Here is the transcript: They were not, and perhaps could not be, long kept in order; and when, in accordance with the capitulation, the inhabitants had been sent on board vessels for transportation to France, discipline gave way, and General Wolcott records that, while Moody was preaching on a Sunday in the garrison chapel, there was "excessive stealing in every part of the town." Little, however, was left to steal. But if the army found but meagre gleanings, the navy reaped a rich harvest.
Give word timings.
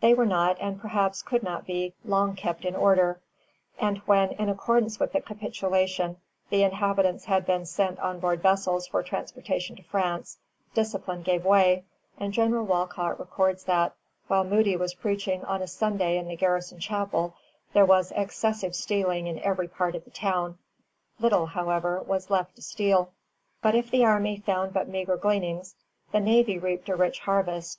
They 0.00 0.12
were 0.12 0.26
not, 0.26 0.56
and 0.58 0.80
perhaps 0.80 1.22
could 1.22 1.44
not 1.44 1.64
be, 1.64 1.94
long 2.04 2.34
kept 2.34 2.64
in 2.64 2.74
order; 2.74 3.20
and 3.78 3.98
when, 4.06 4.32
in 4.32 4.48
accordance 4.48 4.98
with 4.98 5.12
the 5.12 5.20
capitulation, 5.20 6.16
the 6.50 6.64
inhabitants 6.64 7.26
had 7.26 7.46
been 7.46 7.64
sent 7.64 8.00
on 8.00 8.18
board 8.18 8.42
vessels 8.42 8.88
for 8.88 9.04
transportation 9.04 9.76
to 9.76 9.84
France, 9.84 10.38
discipline 10.74 11.22
gave 11.22 11.44
way, 11.44 11.84
and 12.18 12.32
General 12.32 12.64
Wolcott 12.66 13.20
records 13.20 13.62
that, 13.66 13.94
while 14.26 14.42
Moody 14.42 14.76
was 14.76 14.94
preaching 14.94 15.44
on 15.44 15.62
a 15.62 15.68
Sunday 15.68 16.18
in 16.18 16.26
the 16.26 16.34
garrison 16.34 16.80
chapel, 16.80 17.36
there 17.72 17.86
was 17.86 18.10
"excessive 18.16 18.74
stealing 18.74 19.28
in 19.28 19.38
every 19.38 19.68
part 19.68 19.94
of 19.94 20.04
the 20.04 20.10
town." 20.10 20.58
Little, 21.20 21.46
however, 21.46 22.00
was 22.02 22.30
left 22.30 22.56
to 22.56 22.62
steal. 22.62 23.12
But 23.62 23.76
if 23.76 23.92
the 23.92 24.04
army 24.04 24.38
found 24.44 24.72
but 24.72 24.88
meagre 24.88 25.18
gleanings, 25.18 25.76
the 26.10 26.18
navy 26.18 26.58
reaped 26.58 26.88
a 26.88 26.96
rich 26.96 27.20
harvest. 27.20 27.78